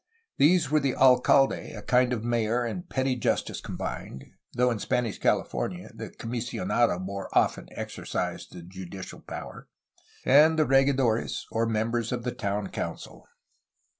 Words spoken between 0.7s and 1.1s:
were the